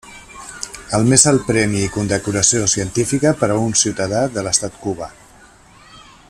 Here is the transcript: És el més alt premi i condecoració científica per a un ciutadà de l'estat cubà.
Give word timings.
És 0.85 0.95
el 0.99 1.03
més 1.11 1.25
alt 1.31 1.43
premi 1.49 1.83
i 1.87 1.91
condecoració 1.97 2.63
científica 2.73 3.35
per 3.43 3.51
a 3.51 3.59
un 3.67 3.77
ciutadà 3.83 4.23
de 4.39 4.47
l'estat 4.49 4.83
cubà. 4.87 5.13